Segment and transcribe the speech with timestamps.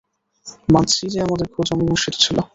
[0.67, 2.37] মানছি যে আমাদের খোঁজ অমিমাংসিত ছিল।